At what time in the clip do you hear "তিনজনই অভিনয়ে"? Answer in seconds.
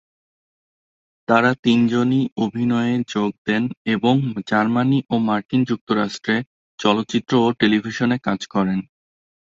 1.63-2.95